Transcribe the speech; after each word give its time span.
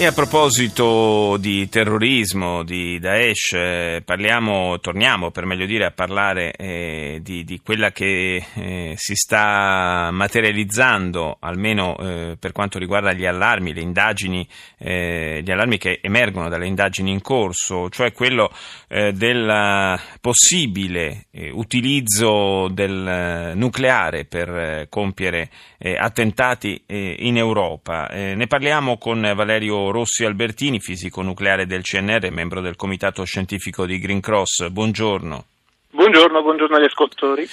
E 0.00 0.06
a 0.06 0.12
proposito 0.12 1.36
di 1.36 1.68
terrorismo, 1.68 2.62
di 2.62 2.98
Daesh, 2.98 3.52
eh, 3.52 4.02
parliamo, 4.02 4.80
torniamo 4.80 5.30
per 5.30 5.44
meglio 5.44 5.66
dire 5.66 5.84
a 5.84 5.90
parlare 5.90 6.52
eh, 6.52 7.18
di, 7.22 7.44
di, 7.44 7.60
quella 7.62 7.92
che 7.92 8.42
eh, 8.54 8.94
si 8.96 9.14
sta 9.14 10.08
materializzando, 10.10 11.36
almeno 11.38 11.98
eh, 11.98 12.36
per 12.40 12.52
quanto 12.52 12.78
riguarda 12.78 13.12
gli 13.12 13.26
allarmi, 13.26 13.74
le 13.74 13.82
indagini, 13.82 14.48
eh, 14.78 15.42
gli 15.44 15.50
allarmi 15.50 15.76
che 15.76 15.98
emergono 16.00 16.48
dalle 16.48 16.66
indagini 16.66 17.10
in 17.10 17.20
corso, 17.20 17.90
cioè 17.90 18.14
quello 18.14 18.50
eh, 18.88 19.12
del 19.12 20.00
possibile 20.22 21.26
utilizzo 21.52 22.68
del 22.68 23.52
nucleare 23.54 24.24
per 24.24 24.86
compiere 24.88 25.50
attentati 25.78 26.82
in 26.86 27.36
Europa. 27.36 28.06
ne 28.10 28.46
parliamo 28.46 28.98
con 28.98 29.20
Valerio 29.34 29.89
Rossi 29.90 30.24
Albertini, 30.24 30.80
fisico 30.80 31.22
nucleare 31.22 31.66
del 31.66 31.82
CNR, 31.82 32.30
membro 32.30 32.60
del 32.60 32.76
comitato 32.76 33.24
scientifico 33.24 33.86
di 33.86 33.98
Green 33.98 34.20
Cross. 34.20 34.68
Buongiorno. 34.68 35.44
Buongiorno, 35.90 36.42
buongiorno 36.42 36.76
agli 36.76 36.84
ascoltatori. 36.84 37.48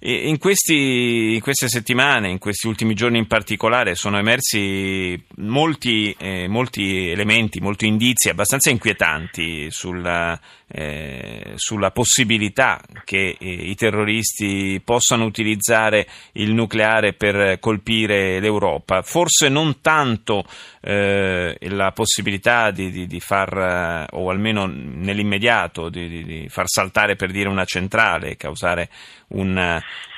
In, 0.00 0.38
questi, 0.38 1.34
in, 1.34 1.40
queste 1.40 1.68
settimane, 1.68 2.30
in 2.30 2.38
questi 2.38 2.68
ultimi 2.68 2.94
giorni 2.94 3.18
in 3.18 3.26
particolare, 3.26 3.96
sono 3.96 4.18
emersi 4.18 5.20
molti, 5.36 6.14
eh, 6.18 6.46
molti 6.46 7.10
elementi, 7.10 7.60
molti 7.60 7.86
indizi 7.86 8.28
abbastanza 8.28 8.70
inquietanti 8.70 9.70
sulla, 9.72 10.38
eh, 10.70 11.52
sulla 11.56 11.90
possibilità 11.90 12.80
che 13.04 13.36
eh, 13.38 13.48
i 13.48 13.74
terroristi 13.74 14.80
possano 14.84 15.24
utilizzare 15.24 16.06
il 16.32 16.52
nucleare 16.52 17.14
per 17.14 17.58
colpire 17.58 18.38
l'Europa. 18.40 19.02
Forse 19.02 19.48
non 19.48 19.80
tanto 19.80 20.44
eh, 20.80 21.56
la 21.60 21.92
possibilità 21.92 22.70
di, 22.70 22.90
di, 22.90 23.06
di, 23.06 23.20
far, 23.20 24.06
o 24.12 24.30
almeno 24.30 24.66
nell'immediato, 24.66 25.88
di, 25.88 26.24
di, 26.24 26.48
far 26.48 26.68
saltare 26.68 27.16
per 27.16 27.30
dire 27.30 27.48
una 27.48 27.64
centrale, 27.64 28.36
causare 28.36 28.88
un, 29.28 29.58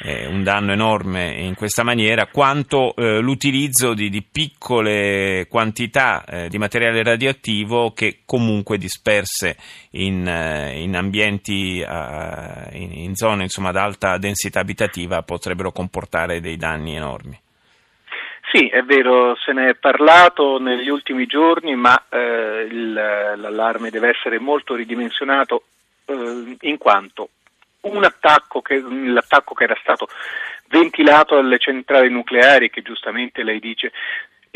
eh, 0.03 0.27
un 0.27 0.43
danno 0.43 0.73
enorme 0.73 1.33
in 1.41 1.55
questa 1.55 1.83
maniera, 1.83 2.27
quanto 2.27 2.95
eh, 2.95 3.21
l'utilizzo 3.21 3.95
di, 3.95 4.25
piccole 4.31 5.47
quantità 5.49 6.25
eh, 6.25 6.49
di 6.49 6.59
materiale 6.59 7.03
radioattivo 7.03 7.93
che 7.93 8.21
comunque 8.25 8.79
disperse 8.79 9.57
in, 9.93 10.27
eh, 10.27 10.40
in 10.75 10.97
ambienti, 10.97 11.79
in, 11.79 12.93
in, 12.93 13.15
zone 13.15 13.45
insomma, 13.45 13.71
ad 13.71 13.77
alta 13.77 14.19
densità 14.19 14.61
abitativa 14.61 15.23
potrebbero 15.23 15.73
comportare 15.73 16.41
dei 16.41 16.57
danni 16.57 16.97
enormi. 16.97 17.39
Sì, 18.53 18.67
è 18.67 18.83
vero, 18.83 19.37
se 19.37 19.53
ne 19.53 19.71
è 19.71 19.75
parlato 19.75 20.59
negli 20.59 20.89
ultimi 20.89 21.27
giorni, 21.27 21.77
ma 21.77 22.07
eh, 22.09 22.67
il, 22.69 22.93
l'allarme 22.93 23.91
deve 23.91 24.09
essere 24.09 24.41
molto 24.41 24.75
ridimensionato 24.75 25.63
eh, 26.07 26.57
in 26.63 26.77
quanto 26.77 27.29
un 27.83 28.03
attacco 28.03 28.61
che, 28.61 28.81
l'attacco 28.81 29.55
che 29.55 29.65
era 29.65 29.79
stato 29.81 30.09
ventilato 30.69 31.37
alle 31.37 31.59
centrali 31.59 32.11
nucleari, 32.11 32.71
che 32.71 32.83
giustamente 32.83 33.43
lei 33.43 33.61
dice 33.61 33.93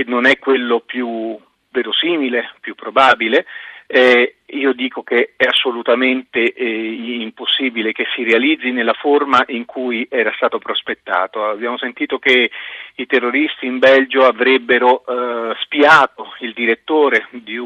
non 0.07 0.27
è 0.27 0.39
quello 0.39 0.81
più 0.81 1.39
verosimile, 1.71 2.53
più 2.61 2.75
probabile, 2.75 3.47
eh, 3.87 4.37
io 4.47 4.73
dico 4.73 5.03
che 5.03 5.33
è 5.37 5.45
assolutamente 5.45 6.53
eh, 6.53 7.21
impossibile 7.21 7.93
che 7.93 8.07
si 8.15 8.23
realizzi 8.23 8.71
nella 8.71 8.93
forma 8.93 9.43
in 9.49 9.65
cui 9.65 10.07
era 10.11 10.33
stato 10.37 10.59
prospettato. 10.59 11.45
Abbiamo 11.45 11.79
sentito 11.79 12.19
che 12.19 12.51
i 12.97 13.07
terroristi 13.07 13.67
in 13.67 13.79
Belgio 13.79 14.25
avrebbero 14.27 15.05
eh, 15.07 15.57
spiato 15.61 16.35
il 16.41 16.53
direttore 16.53 17.27
di, 17.31 17.59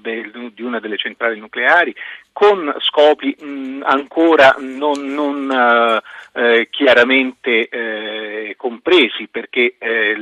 del, 0.00 0.52
di, 0.54 0.62
una 0.62 0.78
delle 0.78 0.96
centrali 0.96 1.38
nucleari 1.38 1.94
con 2.32 2.74
scopi 2.80 3.34
mh, 3.38 3.82
ancora 3.84 4.56
non, 4.58 5.14
non 5.14 5.48
uh, 5.48 6.38
eh, 6.38 6.68
chiaramente 6.70 7.66
eh, 7.66 8.54
compresi 8.58 9.26
perché 9.28 9.76
eh, 9.78 10.14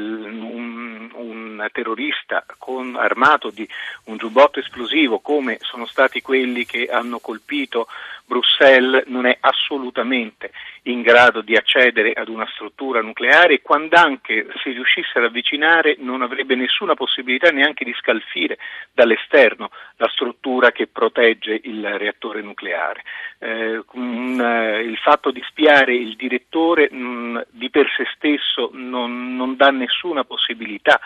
un, 1.55 1.69
terrorista 1.73 2.45
con, 2.59 2.97
armato 2.97 3.51
di 3.51 3.69
un 4.05 4.17
giubbotto 4.17 4.59
esplosivo 4.59 5.21
come 5.21 5.59
sono 5.61 5.87
stati 5.87 6.21
quelli 6.21 6.65
che 6.65 6.87
hanno 6.87 7.19
colpito 7.19 7.87
Bruxelles 8.27 9.05
non 9.07 9.27
è 9.27 9.37
assolutamente 9.41 10.51
in 10.85 11.03
grado 11.03 11.43
di 11.43 11.57
accedere 11.57 12.13
ad 12.13 12.29
una 12.29 12.47
struttura 12.55 13.03
nucleare 13.03 13.55
e 13.55 13.63
quando 13.63 13.97
anche 13.97 14.47
si 14.63 14.71
riuscisse 14.71 15.19
ad 15.19 15.25
avvicinare 15.25 15.97
non 15.99 16.23
avrebbe 16.23 16.55
nessuna 16.55 16.95
possibilità 16.95 17.51
neanche 17.51 17.85
di 17.85 17.95
scalfire 17.95 18.59
dall'esterno 18.93 19.71
la 19.97 20.09
struttura 20.09 20.73
che 20.73 20.87
protegge 20.87 21.61
il 21.65 21.87
reattore 21.99 22.41
nucleare. 22.41 23.03
Eh, 23.39 23.83
eh, 23.95 24.81
il 24.81 24.97
fatto 25.03 25.31
di 25.31 25.43
spiare 25.47 25.95
il 25.95 26.17
direttore 26.17 26.89
mh, 26.91 26.97
mm, 26.97 27.39
di 27.51 27.69
per 27.71 27.87
sé 27.95 28.07
stesso 28.15 28.71
non, 28.73 29.37
non 29.37 29.57
dà 29.57 29.71
nessuna 29.71 30.25
possibilità 30.25 30.99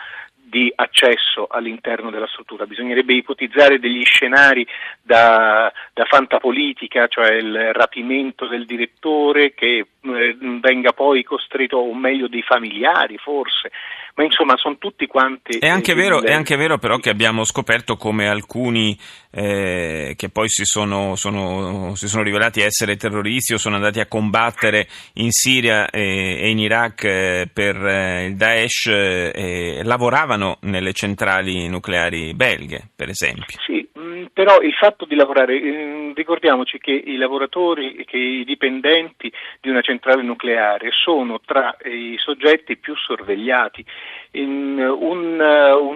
di 0.49 0.71
accesso 0.75 1.47
all'interno 1.49 2.09
della 2.09 2.27
struttura. 2.27 2.65
Bisognerebbe 2.65 3.13
ipotizzare 3.13 3.79
degli 3.79 4.03
scenari 4.03 4.65
da, 5.01 5.71
da 5.93 6.05
fantapolitica, 6.05 7.07
cioè 7.07 7.33
il 7.33 7.73
rapimento 7.73 8.47
del 8.47 8.65
direttore 8.65 9.53
che 9.53 9.85
eh, 10.01 10.37
venga 10.61 10.93
poi 10.93 11.23
costretto, 11.23 11.77
o 11.77 11.93
meglio 11.93 12.27
dei 12.27 12.41
familiari 12.41 13.17
forse, 13.17 13.71
ma 14.15 14.23
insomma 14.23 14.55
sono 14.57 14.77
tutti 14.77 15.07
quanti... 15.07 15.59
È 15.59 15.67
anche, 15.67 15.93
vero, 15.93 16.21
è 16.21 16.33
anche 16.33 16.55
vero 16.55 16.77
però 16.77 16.97
che 16.97 17.09
abbiamo 17.09 17.43
scoperto 17.43 17.95
come 17.95 18.27
alcuni 18.27 18.97
eh, 19.31 20.13
che 20.17 20.29
poi 20.29 20.49
si 20.49 20.65
sono, 20.65 21.15
sono, 21.15 21.95
si 21.95 22.07
sono, 22.07 22.23
rivelati 22.23 22.61
essere 22.61 22.95
terroristi 22.95 23.53
o 23.53 23.57
sono 23.57 23.75
andati 23.75 23.99
a 23.99 24.07
combattere 24.07 24.87
in 25.15 25.31
Siria 25.31 25.89
e, 25.89 26.39
e 26.41 26.49
in 26.49 26.59
Iraq 26.59 27.03
eh, 27.03 27.49
per 27.53 27.75
eh, 27.75 28.25
il 28.25 28.35
Daesh 28.35 28.87
eh, 28.87 29.81
lavoravano 29.83 30.57
nelle 30.61 30.93
centrali 30.93 31.67
nucleari 31.67 32.33
belghe, 32.33 32.89
per 32.95 33.09
esempio. 33.09 33.57
Sì, 33.65 33.87
però 34.31 34.59
il 34.61 34.73
fatto 34.73 35.05
di 35.05 35.15
lavorare, 35.15 35.59
mm, 35.59 36.11
ricordiamoci 36.13 36.77
che 36.79 36.91
i 36.91 37.17
lavoratori, 37.17 38.03
che 38.05 38.17
i 38.17 38.43
dipendenti 38.43 39.31
di 39.61 39.69
una 39.69 39.81
centrale 39.81 40.23
nucleare 40.23 40.89
sono 40.91 41.39
tra 41.39 41.75
i 41.85 42.15
soggetti 42.17 42.77
più 42.77 42.95
sorvegliati 42.95 43.85
un, 44.31 44.77
un, 44.79 45.35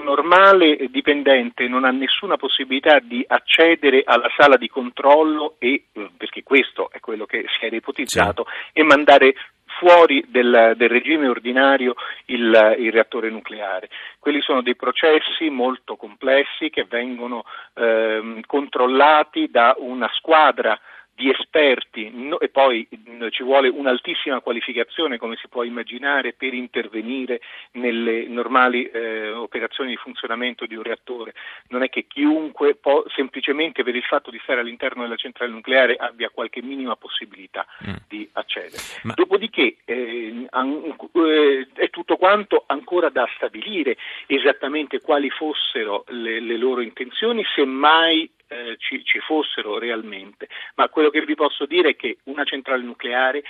normale 0.04 0.88
dipendente 0.90 1.68
non 1.68 1.86
ha 1.86 1.92
nessuna 1.92 2.36
possibilità 2.36 3.00
di 3.00 3.24
accedere 3.28 4.02
alla 4.06 4.30
sala 4.36 4.58
di 4.58 4.68
controllo 4.68 5.56
e, 5.60 5.86
perché 6.18 6.42
questo 6.42 6.90
è 6.92 7.00
quello 7.00 7.26
che 7.26 7.46
si 7.58 7.66
era 7.66 7.76
ipotizzato, 7.76 8.46
sì. 8.48 8.80
e 8.80 8.84
mandare 8.84 9.36
fuori 9.84 10.24
del, 10.30 10.74
del 10.78 10.90
regime 10.90 11.28
ordinario 11.28 11.96
il, 12.28 12.76
il, 12.80 12.92
reattore 12.92 13.30
nucleare. 13.30 13.90
Quelli 14.18 14.42
sono 14.42 14.62
dei 14.62 14.78
processi 14.78 15.50
molto 15.50 15.98
complessi 15.98 16.70
che 16.70 16.86
vengono 16.88 17.44
eh, 17.74 18.42
controllati 18.48 19.50
da 19.52 19.76
una 19.78 20.10
squadra 20.14 20.80
di 21.16 21.30
esperti 21.30 22.10
no, 22.12 22.40
e 22.40 22.50
poi 22.50 22.88
mh, 22.90 23.30
ci 23.30 23.44
vuole 23.44 23.68
un'altissima 23.68 24.40
qualificazione, 24.42 25.18
come 25.18 25.36
si 25.36 25.48
può 25.48 25.64
immaginare, 25.64 26.34
per 26.34 26.54
intervenire 26.54 27.42
nelle 27.74 28.28
normali 28.28 28.86
eh, 28.86 29.32
operazioni 29.32 29.92
di 29.92 29.96
funzionamento 29.98 30.66
di 30.66 30.76
un 30.76 30.84
reattore. 30.84 31.34
Non 31.70 31.84
è 31.84 31.90
che 31.90 32.06
chiunque 32.08 32.76
può, 32.76 33.04
semplicemente 33.16 33.84
per 33.84 33.96
il 33.96 34.04
fatto 34.04 34.32
di 34.32 34.40
stare 34.44 34.62
all'interno 34.62 35.04
della 35.04 35.16
centrale 35.16 35.52
nucleare 35.52 35.96
abbia 35.96 36.30
qualche 36.30 36.62
minima 36.62 36.96
possibilità 36.96 37.66
mm. 37.88 37.94
di 38.08 38.28
accedere. 38.34 38.82
Ma... 39.04 39.14
Dopodiché 39.14 39.78
eh, 39.86 40.48
an- 40.50 40.96
eh, 41.14 41.68
è 41.74 41.90
tutto 41.90 42.18
quanto 42.18 42.64
ancora 42.68 43.10
da 43.10 43.28
stabilire 43.36 43.98
esattamente 44.26 45.00
quali 45.02 45.30
fossero 45.30 46.06
le, 46.08 46.40
le 46.40 46.58
loro 46.58 46.82
intenzioni, 46.82 47.44
semmai 47.56 48.30
eh, 48.54 48.76
ci, 48.78 49.04
ci 49.04 49.20
fossero 49.20 49.78
realmente, 49.78 50.48
ma 50.76 50.90
quello 50.90 51.10
che 51.10 51.22
vi 51.26 51.36
posso 51.36 51.66
dire 51.66 51.90
è 51.90 51.96
che 51.96 52.18
una 52.26 52.44
centrale 52.44 52.84
nucleare 52.84 53.44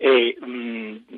e, 0.00 0.38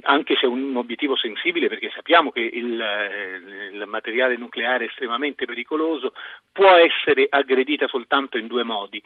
anche 0.03 0.37
se 0.37 0.47
è 0.47 0.49
un 0.49 0.75
obiettivo 0.75 1.15
sensibile 1.15 1.69
perché 1.69 1.91
sappiamo 1.95 2.31
che 2.31 2.41
il, 2.41 2.81
eh, 2.81 3.75
il, 3.75 3.85
materiale 3.87 4.37
nucleare 4.37 4.85
è 4.85 4.89
estremamente 4.89 5.45
pericoloso, 5.45 6.15
può 6.51 6.71
essere 6.71 7.27
aggredita 7.29 7.87
soltanto 7.89 8.39
in 8.39 8.47
due 8.47 8.65
modi. 8.65 9.03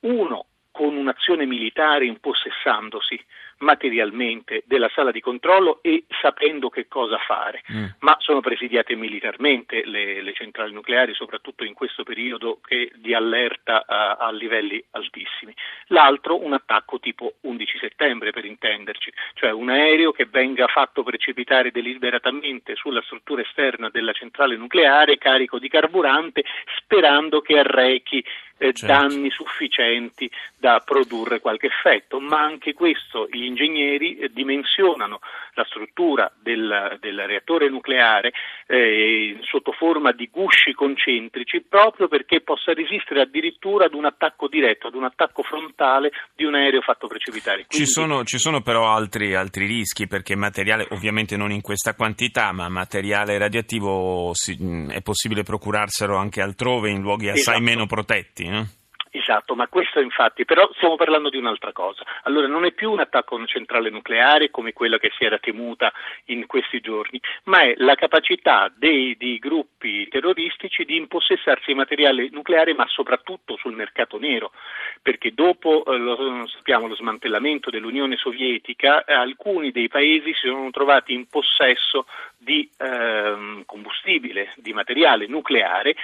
Uno, 0.00 0.46
con 0.70 0.96
un'azione 0.96 1.46
militare 1.46 2.06
impossessandosi 2.06 3.20
materialmente 3.58 4.62
della 4.66 4.90
sala 4.94 5.10
di 5.10 5.20
controllo 5.20 5.80
e 5.82 6.04
sapendo 6.20 6.68
che 6.68 6.86
cosa 6.86 7.18
fare, 7.18 7.62
mm. 7.72 7.84
ma 8.00 8.16
sono 8.20 8.40
presidiate 8.40 8.94
militarmente 8.94 9.84
le, 9.84 10.22
le, 10.22 10.32
centrali 10.32 10.72
nucleari, 10.72 11.14
soprattutto 11.14 11.64
in 11.64 11.74
questo 11.74 12.04
periodo 12.04 12.60
che, 12.64 12.92
di 12.96 13.14
allerta 13.14 13.84
a, 13.86 14.16
a, 14.18 14.30
livelli 14.30 14.82
altissimi. 14.92 15.54
L'altro 15.86 16.42
un 16.42 16.52
attacco 16.52 17.00
tipo 17.00 17.34
11 17.40 17.78
settembre 17.78 18.30
per 18.30 18.44
intenderci, 18.44 19.12
cioè 19.34 19.50
un 19.50 19.70
aereo 19.70 20.12
che 20.12 20.26
venga 20.26 20.66
fatto 20.68 21.02
precipitare 21.02 21.70
deliberatamente 21.70 22.76
sulla 22.76 23.02
struttura 23.02 23.42
esterna 23.42 23.88
della 23.88 24.12
centrale 24.12 24.56
nucleare 24.56 25.18
carico 25.18 25.58
di 25.58 25.68
carburante 25.68 26.44
sperando 26.76 27.40
che 27.40 27.58
arrechi 27.58 28.24
eh, 28.58 28.72
certo. 28.72 28.86
danni 28.86 29.30
sufficienti 29.30 30.30
da 30.58 30.82
produrre 30.84 31.40
qualche 31.40 31.66
effetto, 31.66 32.20
ma 32.20 32.42
anche 32.42 32.74
questo 32.74 33.28
gli 33.30 33.44
ingegneri 33.44 34.18
eh, 34.18 34.28
dimensionano 34.32 35.20
la 35.54 35.64
struttura 35.64 36.30
del, 36.40 36.98
del 37.00 37.26
reattore 37.26 37.68
nucleare 37.68 38.32
eh, 38.66 39.38
sotto 39.42 39.72
forma 39.72 40.12
di 40.12 40.28
gusci 40.30 40.72
concentrici 40.72 41.64
proprio 41.68 42.08
perché 42.08 42.40
possa 42.40 42.72
resistere 42.72 43.22
addirittura 43.22 43.86
ad 43.86 43.94
un 43.94 44.04
attacco 44.04 44.48
diretto, 44.48 44.88
ad 44.88 44.94
un 44.94 45.04
attacco 45.04 45.42
frontale 45.42 46.10
di 46.34 46.44
un 46.44 46.54
aereo 46.54 46.80
fatto 46.80 47.06
precipitare. 47.06 47.66
Quindi... 47.66 47.86
Ci, 47.86 47.86
sono, 47.86 48.24
ci, 48.24 48.38
sono, 48.38 48.60
però 48.60 48.92
altri, 48.92 49.34
altri, 49.34 49.66
rischi 49.66 50.06
perché 50.06 50.36
materiale, 50.36 50.86
ovviamente 50.90 51.36
non 51.36 51.50
in 51.50 51.60
questa 51.60 51.94
quantità, 51.94 52.52
ma 52.52 52.68
materiale 52.68 53.38
radioattivo 53.38 54.30
si, 54.34 54.56
è 54.90 55.00
possibile 55.02 55.42
procurarselo 55.42 56.16
anche 56.16 56.40
altrove 56.40 56.90
in 56.90 57.00
luoghi 57.00 57.28
assai 57.28 57.56
esatto. 57.56 57.60
meno 57.60 57.86
protetti. 57.86 58.47
No? 58.50 58.66
Esatto, 59.10 59.54
ma 59.54 59.68
questo 59.68 60.00
infatti, 60.00 60.44
però 60.44 60.70
stiamo 60.74 60.96
parlando 60.96 61.30
di 61.30 61.38
un'altra 61.38 61.72
cosa. 61.72 62.04
Allora 62.24 62.46
non 62.46 62.64
è 62.64 62.72
più 62.72 62.90
un 62.90 63.00
attacco 63.00 63.34
a 63.34 63.38
una 63.38 63.46
centrale 63.46 63.90
nucleare 63.90 64.50
come 64.50 64.72
quella 64.72 64.98
che 64.98 65.10
si 65.16 65.24
era 65.24 65.38
temuta 65.38 65.92
in 66.26 66.46
questi 66.46 66.80
giorni, 66.80 67.20
ma 67.44 67.62
è 67.62 67.74
la 67.78 67.94
capacità 67.94 68.70
dei, 68.74 69.16
dei 69.16 69.38
gruppi 69.38 70.06
terroristici 70.08 70.84
di 70.84 70.96
impossessarsi 70.96 71.64
di 71.68 71.74
materiale 71.74 72.28
nucleare, 72.30 72.74
ma 72.74 72.86
soprattutto 72.86 73.56
sul 73.56 73.74
mercato 73.74 74.18
nero, 74.18 74.52
perché 75.00 75.32
dopo 75.32 75.84
eh, 75.86 75.96
lo, 75.96 76.46
sappiamo, 76.46 76.86
lo 76.86 76.94
smantellamento 76.94 77.70
dell'Unione 77.70 78.16
Sovietica, 78.16 79.04
eh, 79.04 79.14
alcuni 79.14 79.72
dei 79.72 79.88
paesi 79.88 80.34
si 80.34 80.48
sono 80.48 80.70
trovati 80.70 81.14
in 81.14 81.26
possesso 81.28 82.06
di 82.36 82.68
eh, 82.78 83.62
combustibile, 83.64 84.52
di 84.56 84.72
materiale 84.72 85.26
nucleare 85.26 85.96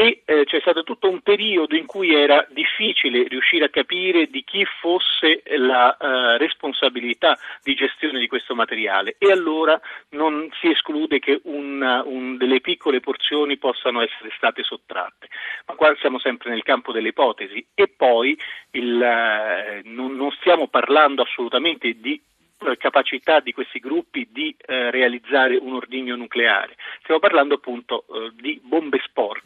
e 0.00 0.22
eh, 0.24 0.44
c'è 0.46 0.60
stato 0.60 0.82
tutto 0.82 1.10
un 1.10 1.20
periodo 1.20 1.76
in 1.76 1.84
cui 1.84 2.14
era 2.14 2.46
difficile 2.48 3.28
riuscire 3.28 3.66
a 3.66 3.68
capire 3.68 4.28
di 4.28 4.42
chi 4.44 4.64
fosse 4.64 5.42
la 5.58 5.94
uh, 6.00 6.38
responsabilità 6.38 7.38
di 7.62 7.74
gestione 7.74 8.18
di 8.18 8.26
questo 8.26 8.54
materiale 8.54 9.16
e 9.18 9.30
allora 9.30 9.78
non 10.12 10.48
si 10.58 10.70
esclude 10.70 11.18
che 11.18 11.42
una, 11.44 12.02
un, 12.02 12.38
delle 12.38 12.62
piccole 12.62 13.00
porzioni 13.00 13.58
possano 13.58 14.00
essere 14.00 14.32
state 14.38 14.62
sottratte. 14.62 15.28
Ma 15.66 15.74
qua 15.74 15.94
siamo 16.00 16.18
sempre 16.18 16.48
nel 16.48 16.62
campo 16.62 16.92
delle 16.92 17.08
ipotesi 17.08 17.62
e 17.74 17.88
poi 17.88 18.34
il, 18.70 18.94
uh, 18.94 19.86
non, 19.86 20.16
non 20.16 20.30
stiamo 20.30 20.68
parlando 20.68 21.20
assolutamente 21.20 21.92
di 22.00 22.18
eh, 22.62 22.76
capacità 22.76 23.40
di 23.40 23.52
questi 23.52 23.78
gruppi 23.78 24.28
di 24.30 24.54
eh, 24.66 24.90
realizzare 24.90 25.56
un 25.56 25.72
ordigno 25.72 26.14
nucleare. 26.14 26.76
Stiamo 27.00 27.18
parlando 27.18 27.54
appunto 27.54 28.04
eh, 28.12 28.32
di 28.34 28.60
bombe 28.62 28.98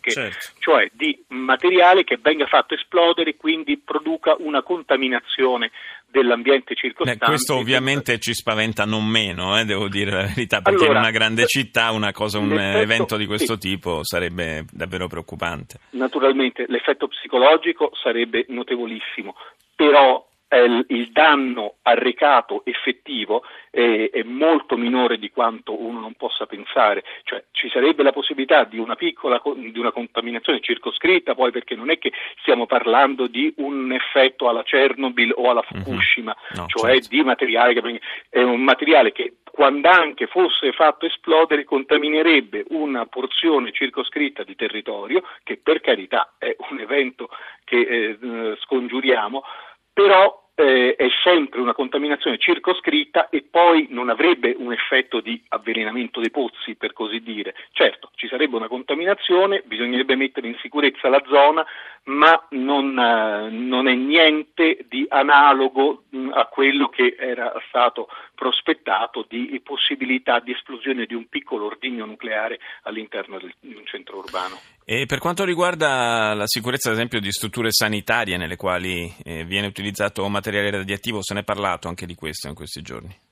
sporche, 0.04 0.10
certo. 0.10 0.52
cioè 0.58 0.88
di 0.92 1.22
materiale 1.28 2.04
che 2.04 2.18
venga 2.20 2.46
fatto 2.46 2.74
esplodere 2.74 3.30
e 3.30 3.36
quindi 3.36 3.78
produca 3.78 4.36
una 4.38 4.62
contaminazione 4.62 5.70
dell'ambiente 6.06 6.74
circostante. 6.74 7.24
Beh, 7.24 7.26
questo 7.26 7.56
ovviamente 7.56 8.18
ci 8.18 8.34
spaventa 8.34 8.84
non 8.84 9.04
meno, 9.04 9.58
eh, 9.58 9.64
devo 9.64 9.88
dire 9.88 10.10
la 10.12 10.26
verità, 10.26 10.60
perché 10.60 10.84
allora, 10.84 10.98
in 10.98 11.04
una 11.04 11.10
grande 11.10 11.46
città 11.46 11.90
una 11.90 12.12
cosa, 12.12 12.38
un 12.38 12.52
evento 12.56 13.16
di 13.16 13.26
questo 13.26 13.54
sì. 13.54 13.70
tipo 13.70 14.04
sarebbe 14.04 14.64
davvero 14.70 15.08
preoccupante. 15.08 15.80
Naturalmente 15.90 16.66
l'effetto 16.68 17.08
psicologico 17.08 17.90
sarebbe 18.00 18.44
notevolissimo, 18.48 19.34
però 19.74 20.24
eh, 20.54 20.84
il 20.88 21.10
danno 21.10 21.76
arrecato 21.82 22.62
effettivo 22.64 23.42
è, 23.70 24.10
è, 24.12 24.22
molto 24.22 24.76
minore 24.76 25.18
di 25.18 25.30
quanto 25.30 25.80
uno 25.80 25.98
non 25.98 26.14
possa 26.14 26.46
pensare, 26.46 27.02
cioè 27.24 27.42
ci 27.50 27.68
sarebbe 27.70 28.04
la 28.04 28.12
possibilità 28.12 28.62
di 28.62 28.78
una 28.78 28.94
piccola 28.94 29.42
di 29.56 29.78
una 29.78 29.90
contaminazione 29.90 30.60
circoscritta, 30.60 31.34
poi 31.34 31.50
perché 31.50 31.74
non 31.74 31.90
è 31.90 31.98
che 31.98 32.12
stiamo 32.40 32.66
parlando 32.66 33.26
di 33.26 33.52
un 33.56 33.90
effetto 33.92 34.48
alla 34.48 34.62
Chernobyl 34.62 35.32
o 35.36 35.50
alla 35.50 35.64
mhm. 35.68 35.82
Fukushima, 35.82 36.36
mm-hmm. 36.36 36.62
no, 36.62 36.66
cioè 36.68 36.92
certo. 36.92 37.08
di 37.08 37.22
materiale 37.22 37.74
che 37.74 38.00
è 38.30 38.42
un 38.42 38.62
materiale 38.62 39.10
che 39.10 39.34
quando 39.50 39.88
anche 39.88 40.26
fosse 40.26 40.72
fatto 40.72 41.06
esplodere 41.06 41.64
contaminerebbe 41.64 42.64
una 42.70 43.06
porzione 43.06 43.70
circoscritta 43.72 44.42
di 44.42 44.56
territorio 44.56 45.22
che 45.44 45.58
per 45.62 45.80
carità 45.80 46.34
è 46.38 46.56
un 46.70 46.80
evento 46.80 47.28
che 47.64 47.78
eh, 48.20 48.56
scongiuriamo, 48.60 49.44
però 49.92 50.43
eh, 50.54 50.94
è 50.96 51.08
sempre 51.22 51.60
una 51.60 51.72
contaminazione 51.72 52.38
circoscritta 52.38 53.28
e 53.28 53.44
poi 53.48 53.88
non 53.90 54.08
avrebbe 54.08 54.54
un 54.56 54.72
effetto 54.72 55.20
di 55.20 55.40
avvelenamento 55.48 56.20
dei 56.20 56.30
pozzi, 56.30 56.76
per 56.76 56.92
così 56.92 57.20
dire. 57.20 57.54
Certo, 57.72 58.10
ci 58.14 58.28
sarebbe 58.28 58.56
una 58.56 58.68
contaminazione, 58.68 59.62
bisognerebbe 59.64 60.14
mettere 60.14 60.46
in 60.46 60.56
sicurezza 60.60 61.08
la 61.08 61.22
zona, 61.26 61.66
ma 62.04 62.46
non, 62.50 62.98
eh, 62.98 63.50
non 63.50 63.88
è 63.88 63.94
niente 63.94 64.84
di 64.88 65.06
analogo 65.08 66.04
mh, 66.10 66.30
a 66.34 66.46
quello 66.46 66.88
che 66.88 67.16
era 67.18 67.52
stato 67.68 68.08
prospettato 68.34 69.24
di 69.28 69.60
possibilità 69.64 70.40
di 70.40 70.52
esplosione 70.52 71.06
di 71.06 71.14
un 71.14 71.28
piccolo 71.28 71.66
ordigno 71.66 72.04
nucleare 72.04 72.58
all'interno 72.82 73.38
del, 73.38 73.54
di 73.60 73.74
un 73.74 73.86
centro 73.86 74.18
urbano. 74.18 74.58
E 74.84 75.06
per 75.06 75.18
quanto 75.18 75.44
riguarda 75.44 76.34
la 76.34 76.46
sicurezza, 76.46 76.90
ad 76.90 76.96
esempio, 76.96 77.20
di 77.20 77.32
strutture 77.32 77.72
sanitarie 77.72 78.36
nelle 78.36 78.56
quali 78.56 79.10
eh, 79.24 79.44
viene 79.44 79.66
utilizzato 79.66 80.28
materiale 80.28 80.70
radioattivo, 80.70 81.22
se 81.22 81.32
ne 81.32 81.40
è 81.40 81.44
parlato 81.44 81.88
anche 81.88 82.04
di 82.04 82.14
questo 82.14 82.48
in 82.48 82.54
questi 82.54 82.82
giorni? 82.82 83.23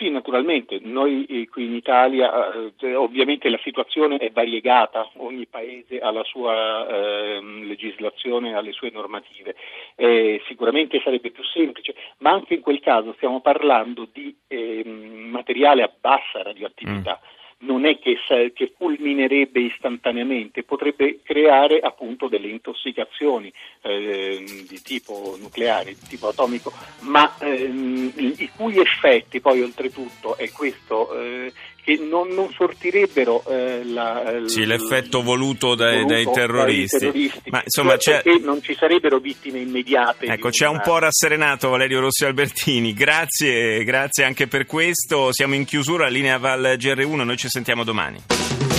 Sì, 0.00 0.08
naturalmente, 0.08 0.78
noi 0.80 1.26
eh, 1.26 1.46
qui 1.50 1.66
in 1.66 1.74
Italia 1.74 2.50
eh, 2.78 2.94
ovviamente 2.94 3.50
la 3.50 3.60
situazione 3.62 4.16
è 4.16 4.30
variegata, 4.30 5.06
ogni 5.18 5.44
paese 5.44 5.98
ha 5.98 6.10
la 6.10 6.24
sua 6.24 6.88
eh, 6.88 7.38
legislazione, 7.66 8.54
ha 8.54 8.62
le 8.62 8.72
sue 8.72 8.90
normative, 8.90 9.56
eh, 9.96 10.40
sicuramente 10.46 11.02
sarebbe 11.04 11.30
più 11.30 11.44
semplice, 11.44 11.94
ma 12.20 12.30
anche 12.30 12.54
in 12.54 12.62
quel 12.62 12.80
caso 12.80 13.12
stiamo 13.16 13.42
parlando 13.42 14.08
di 14.10 14.34
ehm, 14.48 15.28
materiale 15.30 15.82
a 15.82 15.92
bassa 16.00 16.42
radioattività. 16.42 17.20
Mm 17.22 17.38
non 17.60 17.84
è 17.84 17.98
che, 17.98 18.16
che, 18.54 18.72
fulminerebbe 18.76 19.60
istantaneamente, 19.60 20.62
potrebbe 20.62 21.20
creare 21.22 21.80
appunto 21.80 22.28
delle 22.28 22.48
intossicazioni 22.48 23.52
eh, 23.82 24.44
di 24.68 24.80
tipo 24.82 25.36
nucleare, 25.38 25.92
di 25.92 26.06
tipo 26.08 26.28
atomico, 26.28 26.72
ma 27.00 27.36
ehm, 27.40 28.12
i 28.16 28.50
cui 28.56 28.78
effetti 28.78 29.40
poi 29.40 29.62
oltretutto, 29.62 30.36
è 30.36 30.50
questo 30.50 31.20
eh, 31.20 31.52
che 31.96 32.04
non, 32.04 32.28
non 32.28 32.50
sortirebbero 32.52 33.42
eh, 33.48 33.84
la, 33.84 34.42
sì, 34.46 34.64
l'effetto 34.64 35.22
voluto 35.22 35.74
dai, 35.74 36.02
voluto 36.02 36.12
dai, 36.12 36.32
terroristi. 36.32 36.98
terroristi. 36.98 37.50
Ma 37.50 37.62
insomma, 37.62 37.96
cioè, 37.96 38.22
c'è... 38.22 38.38
non 38.38 38.62
ci 38.62 38.76
sarebbero 38.78 39.18
vittime 39.18 39.58
immediate. 39.58 40.26
Ecco, 40.26 40.50
ci 40.50 40.64
ha 40.64 40.70
un 40.70 40.80
po' 40.80 40.98
rasserenato 40.98 41.68
Valerio 41.68 42.00
Rossi 42.00 42.24
Albertini. 42.24 42.92
Grazie, 42.92 43.82
grazie 43.82 44.24
anche 44.24 44.46
per 44.46 44.66
questo. 44.66 45.32
Siamo 45.32 45.54
in 45.54 45.64
chiusura, 45.64 46.06
linea 46.08 46.38
Val 46.38 46.76
GR1, 46.78 47.24
noi 47.24 47.36
ci 47.36 47.48
sentiamo 47.48 47.82
domani. 47.82 48.69